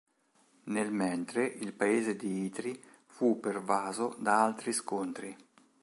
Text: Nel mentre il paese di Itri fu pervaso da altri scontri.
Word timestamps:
Nel 0.63 0.91
mentre 0.91 1.45
il 1.45 1.73
paese 1.73 2.15
di 2.15 2.45
Itri 2.45 2.83
fu 3.05 3.39
pervaso 3.39 4.15
da 4.17 4.43
altri 4.43 4.73
scontri. 4.73 5.37